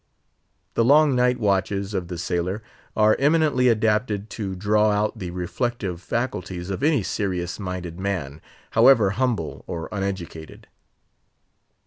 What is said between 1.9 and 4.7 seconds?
of the sailor are eminently adapted to